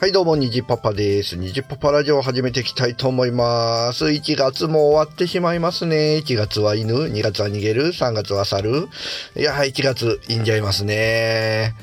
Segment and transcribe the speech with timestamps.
[0.00, 1.36] はい、どうも、にじパパです。
[1.36, 4.04] にじパパラジオを始めていきたいと思います。
[4.04, 6.22] 1月も終わってしまいますね。
[6.24, 8.86] 1月は犬、2月は逃げる、3月は猿。
[9.36, 11.74] いや、1月、いんじゃいますね。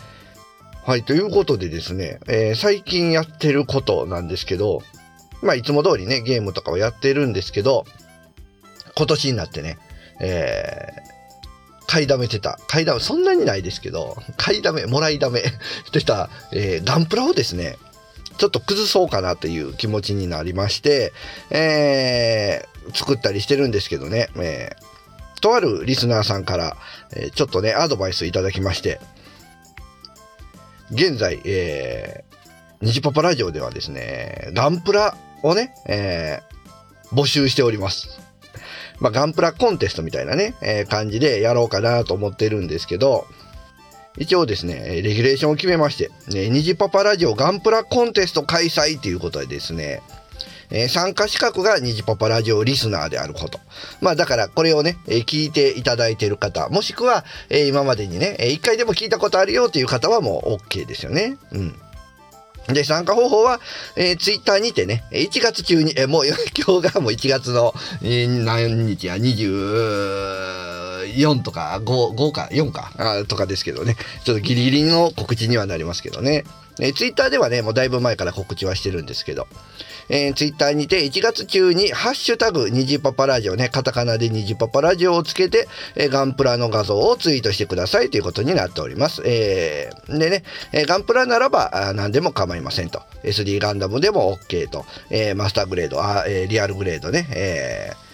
[0.85, 4.81] はい、ということでですね、えー最近やってることなんですけど、
[5.41, 7.83] まあ、いつも通りね、ゲームとかをやってるんですけど、
[8.95, 9.77] 今年になってね、
[10.21, 11.15] えー
[11.87, 12.57] 買いだめてた。
[12.67, 15.41] 買いだめ、そんなにないですけど、買いだめ、もらいだめ
[15.85, 17.77] してた、えーガンプラをですね、
[18.37, 21.13] ちょっと崩そうかなという気持ちになりまして、
[21.49, 26.77] えー作ったりしてるんですけどね、えーとあるリスナーさんから、
[27.15, 28.99] えーちょっとね、アドバイスいただきまして、
[30.91, 36.55] 現在、えー、ニジパパラジオではですね、ガンプラをね、えー
[37.15, 38.19] 募集しております。
[38.99, 43.25] まあ、ガンプラコンテストみたいなね、えー感じでやろうかなと思ってるんですけど、
[44.17, 50.01] 一応ですね、レギュレーションを決めまして、ね、虹パパラジオガンプラコンテスト開催ということでですね、
[50.71, 53.59] えー参加資格が虹パパラジオリスナーであること。
[54.01, 61.37] まあだからこれをね、えー聞いていただいている方、もしくは、えー今までにね、えー一回でも聞いたことあるよという方はもう OK ですよね。
[61.51, 61.75] うん。
[62.67, 63.59] で、参加方法は、
[63.95, 66.35] えー、ツイッターにてね、1月中に、えーもう 今
[66.81, 76.43] 日がもう1月の、えー何日や、24とか5、5か、4か、あとかですけどね、ちょっとギリギリの告知にはなりますけどね。
[76.79, 79.47] えー、ツイッターではね、もうだいぶ前から告知はしてるんですけど、
[80.09, 89.21] えー、ツイッターにて1月中にハッシュタグニジパパラジオね、カタカナでニジパパラジオをつけて、えーガンプラの画像をツイートしてくださいということになっております。
[89.25, 93.01] えーでね、えーガンプラならばあ何でも構いませんと。
[93.23, 94.85] SD ガンダムでも OK と。
[95.09, 98.05] えーマスターグレード、あえーリアルグレードね、えー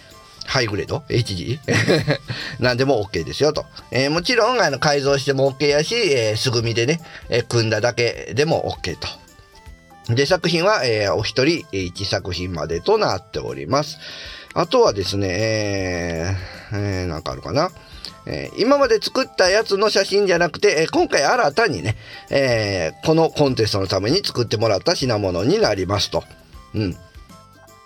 [0.44, 1.60] ハイグレード ?HG?
[2.58, 3.64] 何でも OK ですよと。
[3.90, 9.08] えーもちろんあの改造しても OK やし、えー素組みでね、えー組んだだけでも OK と。
[10.08, 13.98] で、作品は、えーお一人1作品までとなっております。
[14.54, 17.70] あとはですね、えーえーなんかあるかな。
[18.26, 21.96] えー今まで作ったやつの写真じゃなくて、え今回新たにね、
[22.30, 26.24] えこのコンテストのために作ってもらった品物になりますと。
[26.74, 26.96] うん。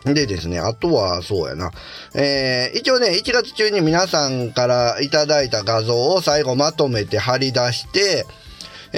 [0.05, 1.71] でですね、あとはそうやな。
[2.15, 8.25] えー一応ね、1月中に皆さんからいただいた画像を最後まとめて貼り出して、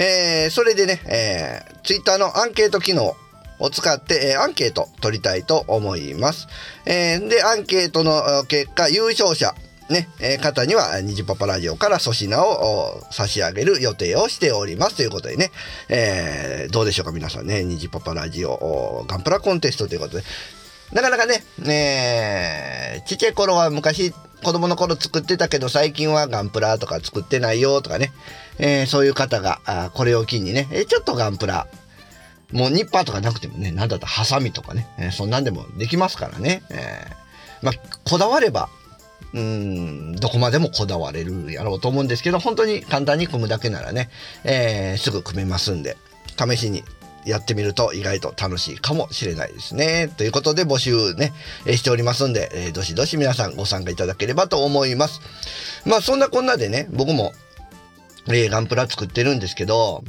[0.00, 3.16] えーそれでね、えー、ツイッターのアンケート機能
[3.58, 6.46] を使って、えーアンケート取りたいと思います。
[6.86, 9.54] えーで、アンケートの結果、優勝者、
[9.90, 15.50] ね、えー方には、ニジパパラジオから粗品を差し上げる予定をしておりますということでね、
[15.88, 20.22] えーどうでしょうか皆さんね、ニジパパラジオガンプラコンテストということで、
[20.92, 28.12] なかなかね、ねちっちゃい頃は昔、子供の頃作ってたけど、最近はガンプラとか作ってないよとかね、
[28.58, 31.66] えーそういう方が、あこれを機にね、えーちょっとガンプラ、
[32.52, 36.62] もうニッパーとかなくてもね、なんだったらハサミとかね、えーそんなんでもできますからね。
[36.70, 37.74] えーまあ、
[38.08, 38.68] こだわれば、
[39.34, 44.08] うん、どこまでもこだわれるやろうと思うんですけど、本当に簡単に組むだけならね、
[44.44, 45.96] えーすぐ組めますんで、
[46.38, 46.84] 試しに
[47.28, 50.08] やってみると意外と楽しいかもしれないですね。
[50.16, 51.32] ということで募集ね、
[51.66, 55.20] えしておりますんで、えーどしどし皆さんご参加いただければと思います。
[55.84, 57.32] まあそんなこんなでね、僕も、
[58.28, 60.04] えーガンプラ作ってるんですけど、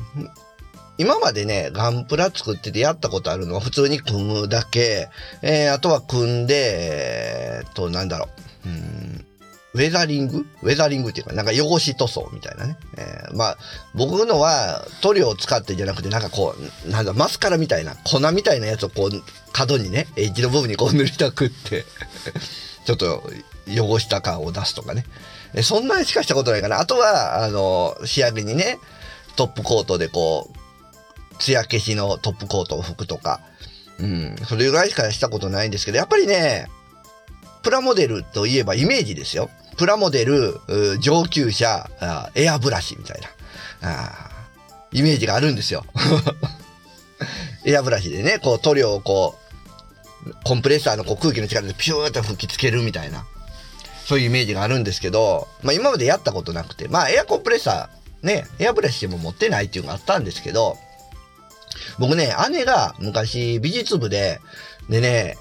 [0.97, 5.09] 今までね、ガンプラ作っててやったことあるのは普通に組むだけ、
[5.41, 8.27] えーあとは組んで、えーっと、なんだろ
[8.65, 9.25] う、うん
[9.73, 10.47] ウェザリング？
[10.63, 12.77] ウェザリングっていうか、なんか汚し塗装みたいなね。
[12.97, 13.57] えーまあ、
[13.93, 21.85] 僕のは塗料を使ってじゃなくて、なんかこう、なんだ、マスカラみたいな、粉みたいなやつをこう、角にね、エッジの部分にこう塗りたくって、
[22.85, 23.23] ちょっと
[23.67, 25.05] 汚した感を出すとかね。
[25.61, 26.79] そんなんしかしたことないかな。
[26.79, 28.79] あとは、あの、仕上げにね、
[29.35, 33.41] トップコートでこう、艶消しのトップコートを拭くとか、
[33.99, 36.67] うん、それぐらいしかしたことないんですけど、やっぱりね、
[37.69, 39.47] プラモデルといえばイメージですよ。
[39.77, 40.59] プラモデル、
[41.01, 41.87] 上級者、
[42.33, 43.21] エアブラシみたい
[43.79, 44.09] な、
[44.91, 45.85] イメージがあるんですよ。
[47.65, 49.37] エアブラシでね、こう塗料をこ
[50.25, 53.23] う、コンプレッサーのこう空気の力でピューって吹きつけるみたいな、
[54.03, 60.75] そういうイメージがあるんですけど、まあ今までやったことなくて、まあエアコンプレッサー、ね、エアブラシでも持ってないっていうのがあったんですけど、
[61.99, 64.41] 僕ね、姉が昔美術部で、
[64.89, 65.37] でね、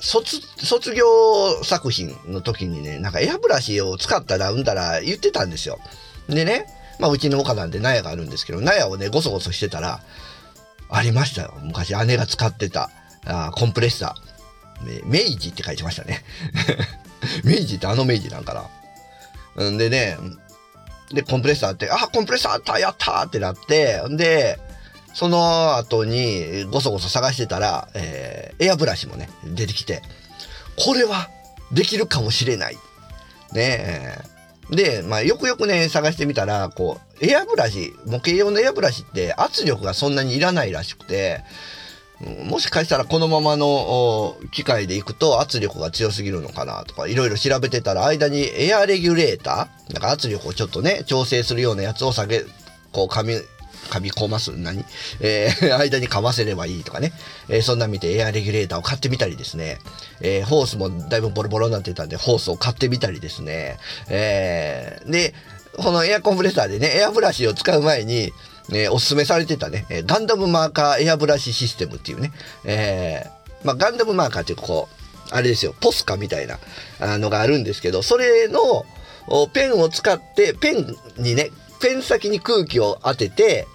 [0.00, 5.78] 卒、卒業作品の時にね、なんかエアブラシを使ったらうんだら言ってたんですよ。
[6.28, 6.66] でね、
[6.98, 10.00] まあうちの岡なんで納屋があるんですけど、納屋をね、ごそごそしてたら、
[10.88, 11.54] ありましたよ。
[11.62, 12.90] 昔姉が使ってた、
[13.26, 14.30] あコンプレッサー。
[14.86, 16.24] ね明治って書いてましたね。
[17.44, 18.68] 明治ってあの明治なんか
[19.58, 19.70] な。
[19.70, 20.16] んでね、
[21.12, 24.58] で、コンプレッサーって、あ、コンプレッサーあった、やったってなって、んで、
[25.12, 30.02] その後にごそごそ探してたら、えー、エアブラシもね出てきて
[30.78, 31.28] これは
[31.72, 32.76] できるかもしれない。
[33.52, 34.30] ねえ
[34.70, 41.42] で、まあ、よくよくね探してみたらこうエアブラシ模型用のエアブラシって圧力がそんなにいらないらしくて
[42.46, 52.44] もしかしたらこのままの機械でいくと圧力が強すぎるのかなとかいろいろ調べてたら間にエアレギュレーターなんか圧力をちょっとね調整するようなやつを下げ
[52.92, 53.34] こう紙
[53.88, 54.52] 噛み込ます？
[54.52, 54.84] 何？
[55.20, 57.12] えー、 間にかませればいいとかね。
[57.48, 59.78] えー、そんな見てエアレギュレーターを買ってみたりですね。
[60.20, 63.78] えー、ホースもだいぶボロボロになってたんで、ホースを買ってみたりですね。
[64.08, 65.34] えー、で、
[65.76, 68.32] このエアコンプレッサーでね、エアブラシを使う前に、
[68.72, 72.32] えー、おすすめされてたね、えガンダムマーカーエアブラシシステムっていうね、
[72.64, 76.58] えー、まあ、ガンダムマーカーっていうこう、あれですよ、ポスカみたいな
[77.18, 78.84] のがあるんですけど、それの
[79.52, 81.50] ペンを使って、ペンにね、
[81.80, 83.66] ペン先に空気を当てて、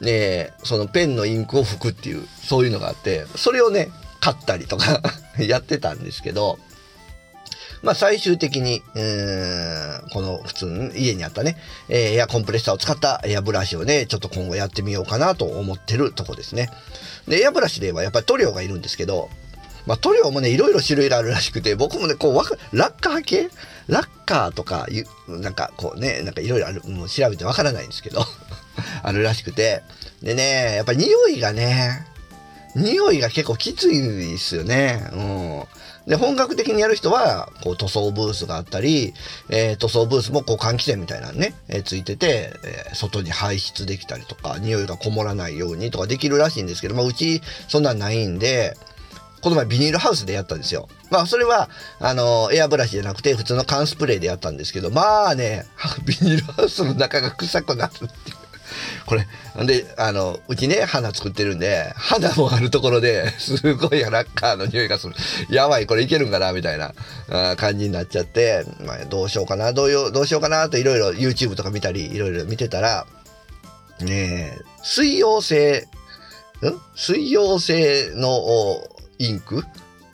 [0.00, 3.90] ね、そのペンのインクを吹くっていう、そういうのがあって、それをね、
[4.20, 5.02] 買ったりとか
[5.38, 6.58] やってたんですけど、
[7.82, 8.80] まあ最終的に、
[10.12, 11.58] この普通の家にあったね、
[11.90, 16.70] エアコンプレッサーを使ったエアブラシをね、ちょっと今後やってみようかなと思ってるとこですね。
[17.28, 19.28] で、エアブラシではやっぱり塗料がいるんですけど、
[19.86, 23.50] まあ、塗料もね、いろいろ種類があるらしくて、僕もね、こう、ラッカー系
[23.86, 24.86] ラッカーとか、
[25.28, 28.24] なんかこうね、なんかいろいろある、もう調べてわからないんですけど、
[29.02, 29.82] あるらしくて。
[30.22, 32.06] でね、やっぱり匂いがね、
[32.74, 35.06] 匂いが結構きついですよね。
[35.12, 35.64] うん。
[36.06, 39.14] で、本格的にやる人は、こう塗装ブースがあったり、
[39.48, 48.76] えー、塗装ブースもこう換気扇みたいなのね、えー、ついてて、えー、外に排出できたりとか、匂いがこもらないようにとかできるらしいんですけど、まあ、うちそんなんないんで、
[49.44, 50.88] この前ビニールハウスでやったんですよ。
[51.10, 51.68] まあそれは、
[52.00, 55.66] あの、エアブラシじゃなくて普通の缶スプレーでやったんですけど、まあね、
[56.06, 58.08] ビニールハウスの中が臭くなるっていう。
[59.04, 59.26] これ、
[59.66, 65.14] で、あの、うちね、花作ってるんで、花もあるところで すごいラッカーの匂いがする。
[65.50, 66.94] やばい、これいけるんかなみたいな
[67.56, 73.06] 感じになっちゃって、まあ、どうしようかな、どうどうしようかなといろいろ YouTube とか見たり、いろいろ見てたら、
[74.00, 75.86] ねえ水溶性、
[76.62, 76.80] ん？
[76.96, 78.30] 水溶性の
[79.24, 79.64] インク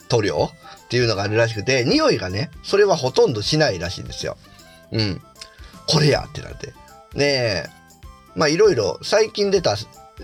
[0.09, 0.51] 塗料
[0.85, 4.37] っていうのがあるらしくて、匂いがね、それはほとんどしないらしいんですよ。
[4.91, 5.21] うん。
[5.87, 6.73] これやってなって。
[7.15, 7.65] ねえ、
[8.35, 9.77] まあいろいろ最近出た、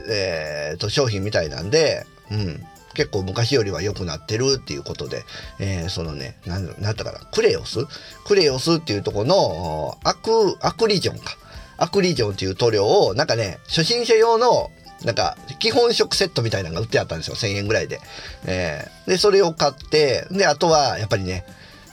[0.09, 2.63] えー、と商品みたいなんで、うん。
[2.93, 5.23] 結構昔よりは良くなってるっていうことで、
[5.59, 7.85] えー、そのね、なん、なんだったかな、クレオス？
[8.25, 11.37] クレオスっていうとこのアク、アクリジョンか。
[11.77, 14.71] アクリジョンっていう塗料を、なんかね、初心者用の
[15.03, 17.35] なんか、基本食セットみたいなのが売ってあったんですよ。
[17.35, 18.01] 1000円ぐらいで。
[18.45, 21.45] えー、で、それを買って、で、あとは、やっぱりね、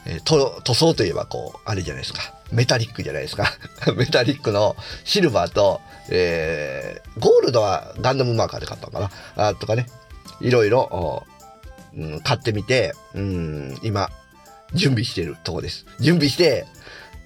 [0.06, 2.34] えー、塗装といえば、こう、あれじゃないですか。
[2.52, 3.52] メタリックじゃないですか。
[3.96, 9.00] メタリックのシルバーと、えー、ゴールドはガンダムマーカーで買ったのか
[9.36, 9.48] な。
[9.48, 9.86] あとかね、
[10.40, 11.24] いろいろ、
[11.96, 14.10] うん、買ってみて、うん、今、
[14.72, 15.86] 準備してるとこです。
[16.00, 16.66] 準備して、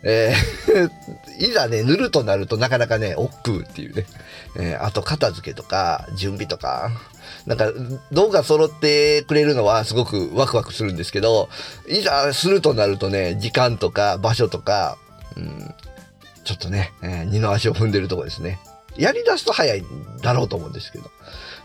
[0.02, 0.90] えー
[1.38, 4.06] いざね、塗るとなるとなかなかね、億劫っていうね。
[4.56, 6.90] えー、あと片付けとか、準備とか、
[7.46, 7.70] なんか、
[8.10, 11.48] 動画揃ってくれるのはすごくワクワクするんですけど、
[11.86, 14.98] いざするとなるとね、時間とか場所とか、
[15.36, 15.74] うん、
[16.44, 18.58] ちょっとね、えー、二の足を踏んでるとこですね。
[18.96, 19.84] やり出すと早い
[20.22, 21.10] だろうと思うんですけど。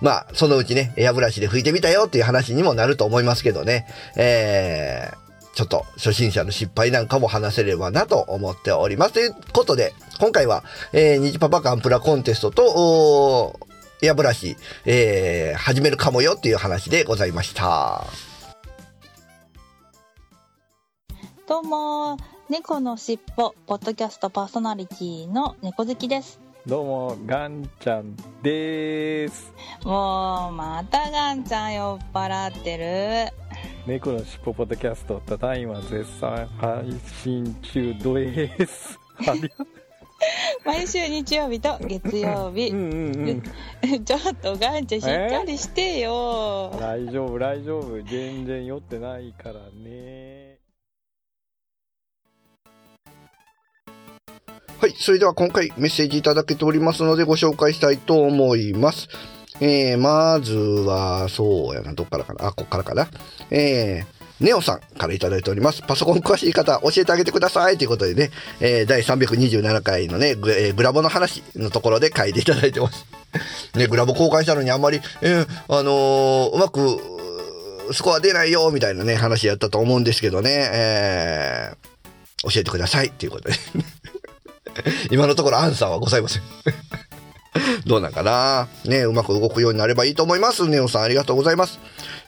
[0.02, 3.88] まあ、そのうちね、エアブラシで拭いてみたよっていう話にもなると思いますけどね。
[4.16, 5.23] えー、
[5.54, 9.14] ちょっと初心者の失敗なんかも話せればなと思っております。
[9.14, 13.60] ということで、今回は、えー、ニジパパカンプラコンテストと、
[14.02, 18.04] エアブラシ、えー、始めるかもよっていう話でございました。
[21.48, 22.18] どうも、
[22.50, 26.40] 猫のしっぽ、ポッドキャストパーソナリティの猫好きです。
[26.66, 29.54] どうも、ガンちゃんです。
[29.84, 32.78] もう、またガンちゃん酔っ払って
[33.30, 33.43] る。
[33.86, 36.86] 猫のしっぽポッドキャスト、ただいま絶賛配
[37.22, 39.00] 信中です。
[40.66, 42.70] 毎週日曜日と月曜日。
[42.70, 43.44] うんうん
[43.84, 46.76] うん、 ちょっとガンちゃんしっかりしてよ。
[46.80, 48.02] 大丈夫、大丈夫。
[48.04, 50.60] 全然酔ってないからね。
[54.80, 54.94] はい。
[54.98, 59.08] それでは今回メッセージいただけておりますのでご紹介したいと思います。
[59.60, 63.08] えー、まずは、そうやな、どっからかな、あ、こっからかな？
[63.52, 65.82] えー、ネオさんから頂いております。
[65.84, 73.06] パソコン詳しい方、教えてあげてくださいということでね、えー、第327回のねグ、えー、グラボの話のところで書いていただいてます。
[73.78, 77.00] ね、グラボ公開したのにあんまり、えー、あのー、うまく、
[77.94, 83.56] スコア出ないよ、みたいなね、話やったと思うんですけどね、えー、教えてくださいっていうことで。
[85.12, 86.44] 今のところアンサーはございません。
[87.86, 88.68] どうなんかな？
[88.86, 90.68] ね、うまく動くようになればいいと思います。
[90.68, 91.80] ネオさんありがとうございます。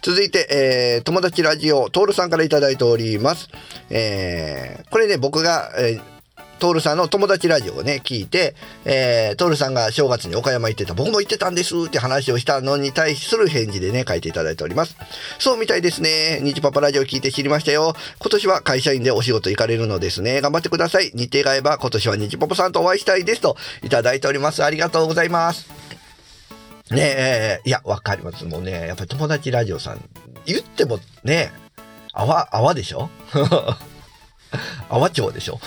[0.02, 3.50] 続いて、えー、友達ラジオ、トールさんからいただいております。
[3.90, 6.15] えー、これね、僕が、えー
[6.60, 14.96] トールさんの友達ラジオをね、聞いて、えー、トールさんが正月に岡山行ってた、僕も行ってたんですって話をしたのに対する返事でね、書いていただいております。
[15.38, 16.40] そうみたいですね。
[16.44, 17.94] 日パパラジオ聞いて知りましたよ。
[18.20, 20.42] 今年は会社員でお仕事行かれるのですね。
[20.42, 21.12] 頑張ってください。
[21.14, 24.64] 日程が合えば今年は日パパさんとお会いしたいですといただいております。
[24.64, 25.68] ありがとうございます。
[26.92, 28.46] ねえ、いや、わかります。
[28.46, 30.02] もうね、やっぱり友達ラジオさん、
[30.46, 31.52] 言ってもね、
[32.14, 33.10] 泡、泡でしょ？
[34.90, 35.60] 泡町でしょ？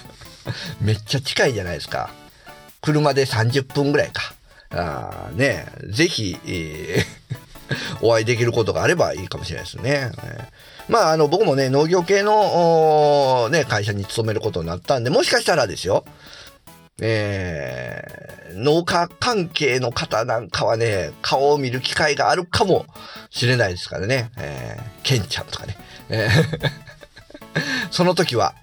[0.80, 2.10] めっちゃ近いじゃないですか。
[2.80, 4.34] 車で30分ぐらいか。
[4.70, 10.10] あねぜひ、えー、 お会いできることがあればいいかもしれないですね。
[10.88, 16.04] まあ、あの、僕もね、農業系の、ね、会社に勤めることになったんで、もしかしたらですよ、
[17.00, 22.86] えー、農家関係の方なんかはね、顔を見る機会があるかも
[23.30, 24.30] しれないですからね。
[24.38, 25.76] えー、ケンちゃんとかね。
[26.08, 26.70] えー
[27.90, 28.54] その時は、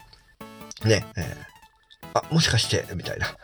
[0.85, 1.25] ね、えー、
[2.19, 3.27] あ、もしかして、みたいな。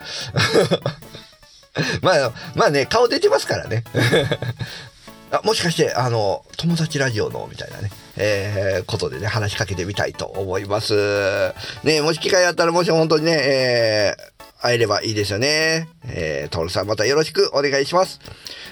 [2.01, 3.83] まあ、まあね、顔出てますからね。
[5.31, 11.53] あもしかして、あの、友達ラジオの、みたいなね、えー、ことでね、話しかけてみたいと思います。
[11.83, 14.17] ね、もし機会あったら、もし本当にね、え、
[14.61, 15.87] 会えればいいですよね。
[16.05, 18.19] えー、トールさんまたよろしくお願いします。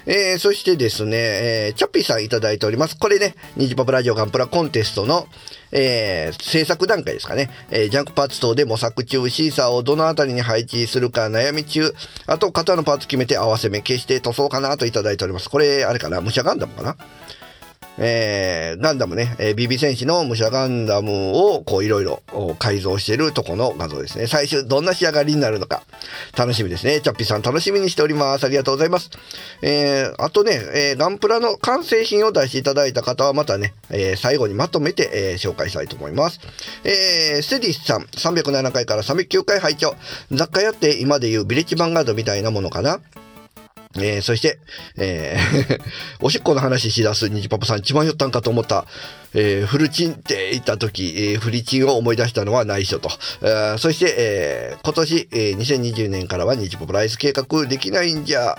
[0.05, 2.97] えー、そしてですね、えー、チャッピーさんいただいております。
[2.97, 5.27] これね、ニジパプラジオガンプラコンテストの、
[5.71, 7.49] えー、制作段階ですかね。
[7.71, 11.93] えー、ジャンクパーツ等で模索中、シーサーをどのあたりに配置するか悩み中、
[12.25, 15.49] あと型のパーツ決めて合わせ目消して塗装かなといただいております。
[15.49, 16.19] これ、あれかな？
[16.19, 16.97] 武者ガンダムかな？
[17.97, 22.21] えー、ガンダムね、えー、BB 戦士の武者ガンダムをこういろいろ
[22.59, 24.27] 改造してるとこの画像ですね。
[24.27, 25.83] 最終どんな仕上がりになるのか
[26.37, 27.01] 楽しみですね。
[27.01, 28.45] チャッピーさん楽しみにしております。
[28.45, 29.09] ありがとうございます。
[29.61, 36.39] えー、あとね、え、ガンプラの完成品を出していただいた方はまたね、え、最後にまとめて、え、紹介したいと思います。
[36.83, 39.95] えー、ステディスさん307回から309回拝聴
[40.31, 42.99] 雑貨屋って今で言うビレッジヴァンガードみたいなものかな
[43.97, 44.59] えー、そして、
[44.97, 45.79] えー
[46.21, 48.85] おしっこの話しだすにじパパさん一番酔ったんかと思った、
[49.33, 53.09] えー、フルチンって言った時、えー、フリチンを思い出したのは内緒と。
[53.41, 58.57] えー、そして、え、今年、え、2020年からはにじパパライス計画できないんじゃ、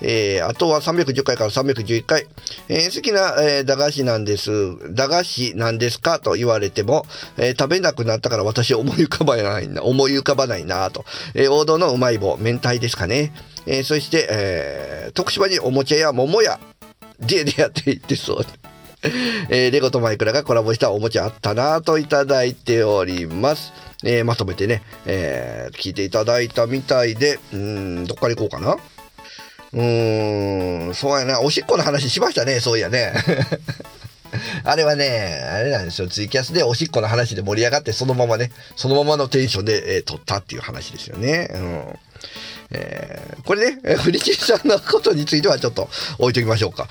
[0.00, 2.26] えー、あとは310回から311回、
[2.68, 4.50] えー、好きな、えー、駄菓子なんです。
[4.94, 6.18] 駄菓子なんですか？
[6.18, 11.04] と言われても、えー、食べなくなったから私思い浮かばないな、思い浮かばないなと。
[11.34, 13.32] えー、王道のうまい棒、明太ですかね。
[13.66, 16.60] えー、そして、えー、徳島におもちゃや桃や、
[17.20, 18.44] ででやっていってそう。
[19.50, 23.72] えー、レゴとマイクラがコラボしたおもちゃあったなといただいております。
[24.02, 28.76] えー、まとめてね、えー、聞いていただいたみたいで、うん、どっから行こうかな。
[29.74, 33.12] うーん、そうやな、おしっこの話しましたね、そういやね。
[34.64, 41.48] あれはね、あれなんですよ、ツイキャスでおしっこの話で盛り上がって、そのままね、そのままのテンションで、えー、撮ったっていう話ですよね。
[41.52, 41.98] うん
[42.70, 45.88] えー、これね、フリチンさんのことについてはちょっと
[46.18, 46.88] 置いときましょうか。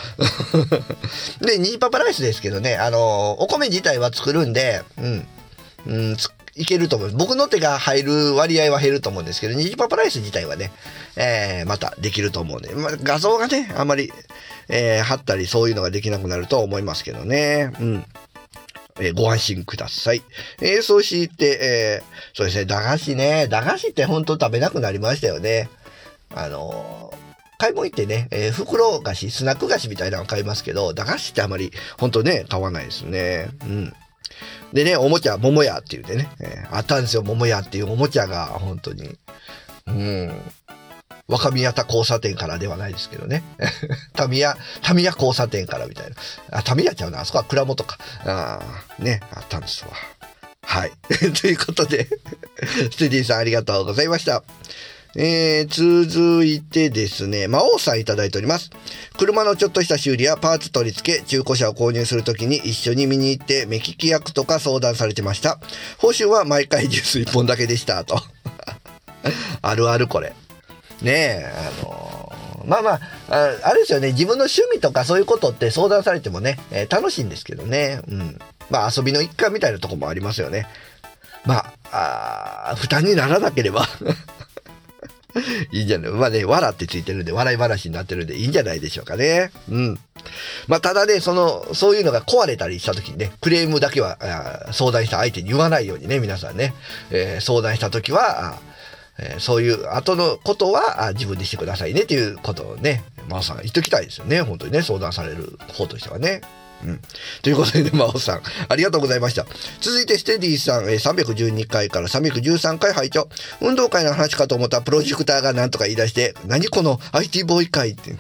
[1.42, 5.28] で、ニジパパライスですけどね、あのお米自体は作るんで、うん、
[5.88, 6.18] うん、
[6.56, 7.12] いけると思う。
[7.12, 10.72] 僕の手が入る割合は減ると思うんですけど、ニジパパライス自体はね、
[11.16, 14.12] えー、またできると思うんで、まあ、画像がね、あんまり、
[14.70, 17.72] えー、貼ったりそういうのができなくなると思いますけどね。
[17.80, 18.06] うん。
[19.00, 20.22] えー、ご安心ください。
[20.62, 23.48] えー、そして、えー、そうですね、駄菓子ね。
[23.48, 25.70] 駄菓子って本当食べなくなりましたよね。
[26.36, 27.14] あの
[27.60, 33.50] 買い物行ってね、えー、袋菓子、スナック菓子みたいなの買いますけど、駄菓子ってあまり本当ね、買わないですね。
[33.62, 33.94] うん。
[34.74, 39.18] でね、おもちゃ、桃屋って言うてね、えー、あったんですよ、桃屋っていうおもちゃが、本当に。
[39.88, 40.42] うん。
[41.28, 43.44] 若宮田交差点からではないですけどね。
[44.14, 46.16] タミヤ、タミヤ交差点からみたいな。
[46.52, 47.22] あ、タミヤちゃうな。
[47.22, 47.98] あそこは蔵元か。
[48.26, 48.60] あ
[49.00, 49.92] ね、あったんですわ。
[50.64, 50.92] はい。
[51.42, 52.08] ということで、
[52.92, 54.44] ステディさんありがとうございました。
[55.16, 58.72] えー、続いてですね、魔王さんいただいております。
[59.18, 65.60] 車のちょっとした修理やパーツ取り付け、中古車を購入するときに一緒に見に行って目利き役とか相談されてました。
[65.98, 68.22] 報酬は毎回ジュース1本だけでした、と。
[69.62, 70.34] あるあるこれ。
[71.02, 73.00] ねえ、あのー、まあまあ、
[73.64, 78.02] あれですよね、自分の趣味とかそういうことって相談されてもね、えー、楽しいんですけどね。
[78.08, 78.40] うん。
[78.70, 80.68] まあ遊びの一環みたいなとこもありますよね。
[81.46, 83.86] まあ、あ負担にならなければ
[85.72, 89.52] いいんじゃないまあね、笑ってついてるんで、笑い話になってるんでいいんじゃないでしょうかね。
[89.70, 90.00] うん。
[90.68, 94.18] まあ、ただね、その、そういうのが壊れたりした時にね、クレームだけは
[94.72, 96.74] 相談した相手に言わないようにね、皆さんね、
[97.10, 98.60] えー、相談した時は、
[99.20, 104.42] えー、そういう後のことは自分でしてくださいねっていうことをね、真央さん言っときたいですよね。
[104.42, 106.42] 本当にね、相談される方としてはね。
[106.86, 107.00] うん、
[107.42, 109.46] ということでね、真央さん、ありがとうございました。
[109.82, 113.30] 続いて、ステディさん、えー、312回から313回拝聴
[113.62, 118.16] 運動会の話かと思ったプロジェクターが何とか言い出して、何この IT ボーイ会って。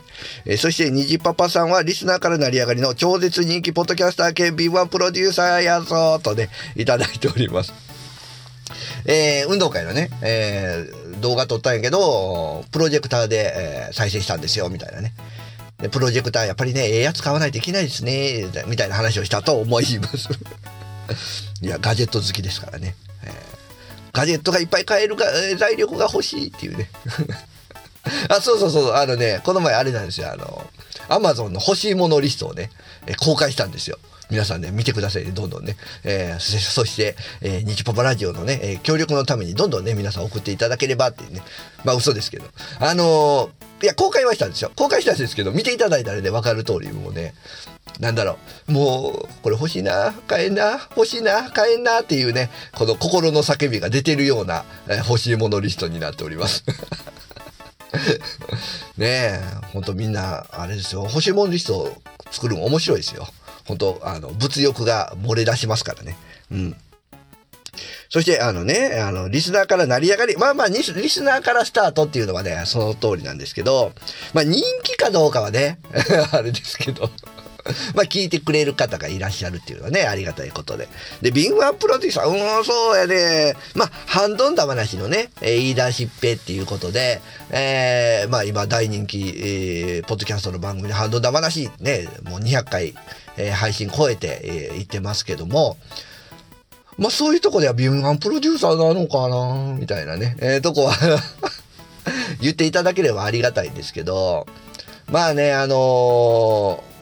[0.45, 7.73] えー、そして、虹パパさんはリスナーから成り上がりの超絶人気ポッドキャスター系 B1 プロデューサーやぞとね、いただいております。
[9.05, 15.13] えー、運動会のね、えー、動画撮ったんやけど、プロジェクターで、えー、再生したんですよ、みたいなね。
[15.89, 20.29] プロジェクターやっぱりね、ええやつ買わないといけないですね、みたいな話をしたと思います
[21.61, 22.95] いや、ガジェット好きですからね。
[23.23, 23.31] えー、
[24.11, 26.89] ガジェットがいっぱい買えるか、えー、材料が欲しいっていうね。
[28.29, 30.69] あ、そうそうそう、あのね、この前あれなんですよ、あの、
[31.09, 32.69] アマゾンの欲しいものリストをね、
[33.07, 33.97] え公開したんですよ。
[34.29, 35.75] 皆さんね、見てくださいね、どんどんね。
[36.03, 41.43] えー、そして、えー、日パパラジオのね、え、協力のためにどんどんね、皆さん送っていただければっていうね。
[41.83, 42.45] まあ嘘ですけど。
[42.79, 43.49] あのー、
[43.83, 44.71] いや、公開はしたんですよ。
[44.77, 47.33] 公開したんですけど、見ていただいたらね、わかる通り、もうね、
[47.99, 48.37] なんだろ
[48.69, 56.63] う、もう、これ欲しいな、買えんな、欲しいな、買えんなっていうね、この心の叫びが出てるような、え、欲しいものリストになっております。
[58.97, 59.41] ねえ、
[59.73, 63.27] ほんとみんな、あれですよ、欲しいものリストを作るの面白いですよ。
[63.65, 66.15] 本当あの、物欲が漏れ出しますからね。
[66.51, 66.75] うん。
[68.13, 73.91] そして、あのね、あの、リスナーから成り上がり、まあまあ、リスナーからスタートっていうのはね、その通りなんですけど、
[74.35, 75.79] まあ人気かどうかはね、
[76.31, 77.09] あれですけど、
[77.95, 80.89] まあ聞いてくれる方がいらっしゃるっていうのはね、ありがたいことで。
[81.23, 83.55] で、敏腕プロデューサー、うん、そうやね。
[83.73, 92.93] まあ、ハンドンダ話のね、えー、言い出しっぺっていうことで、えー、まあ今大人気、えー、ポッドキャストの番組でハンドンダ話ね、もう200回、
[93.37, 95.77] えー、配信超えて、えー、言ってますけども、
[96.97, 100.95] まあそういうとこでは敏腕プロデューサーなのかなみたいなね、えー、とこは
[102.41, 104.45] 言っていただければありがたいんですけど、
[105.07, 106.93] まあね、あのー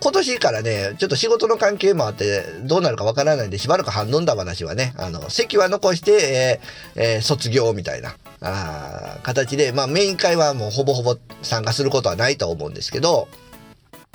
[0.00, 6.60] 今年からね、ちょっと仕事の関係もあって、どうなるかわからないんで、しばらく半飲んだ話はね、あの、席は残して、
[6.94, 13.28] えーえー、卒業みたいな、あ形で、まあメイン会はもうほぼほぼ参加することはないと思うんですけど、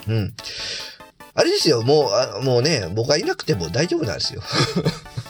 [0.07, 0.33] うん。
[1.33, 4.41] あれですよ、もう、あもうね、僕がいなくても大丈夫なんですよ。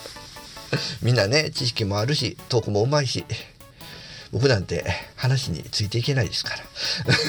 [1.01, 3.25] みんなね、知識もあるし、トークもうまいし。
[4.31, 4.85] 僕なんて
[5.17, 6.63] 話についていけないですから。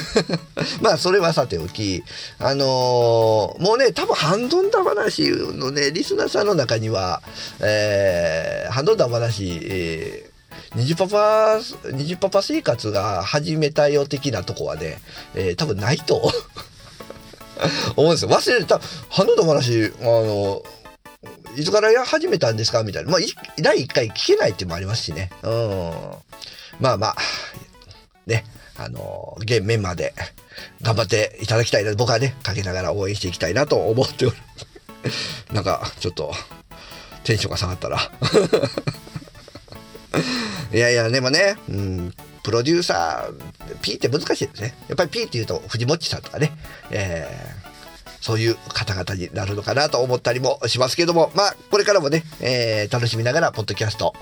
[0.81, 2.01] まあ、それはさておき、
[2.39, 7.21] あのー、もうね、多分ハンドンダ話のね、リスナーさんの中には、
[7.59, 11.59] えー、ハンドンダ話、えー、ニジパパ、
[11.91, 15.01] ニジパパ生活が始めたよ的なとこはね、
[15.35, 16.31] えー、多分ないと
[17.95, 18.29] 思うんですよ。
[18.31, 20.63] 忘れた、ハンドンダ話、あの、
[21.55, 22.83] いつからや始めたんですか？
[22.83, 23.11] みたいな。
[23.11, 23.21] まあ、
[23.61, 25.29] 第1回聞けないっていうのもありますしね。
[25.43, 25.91] うん。
[26.79, 27.15] まあまあ、
[28.25, 28.45] ね、
[28.77, 30.13] あの、現メンバーで
[30.81, 34.35] 頑張っていただきたいな、僕はね、かけながら応援していきたいなと思っておる。
[35.53, 36.33] なんか、ちょっと、
[37.23, 37.99] テンションが下がったら。
[40.73, 44.75] いやいや、でもね、うん、プロデューサー、P って難しいですね。
[44.87, 46.51] やっぱり P って言うと、藤もっちさんとかね、
[46.91, 47.73] えー
[48.23, 54.13] そういう方々になるのかなと思ったりもしますけども、まあ、これからもね、えー、楽しみながら、ポッドキャスト、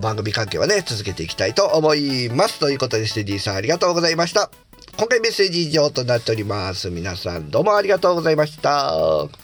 [0.00, 2.58] 番組関係はね、続けていきたいと思います。
[2.58, 4.50] ということで、ステディさんありがとうございました。
[4.98, 6.90] 今回メッセージ以上となっております。
[6.90, 9.43] 皆さんどうもありがとうございました。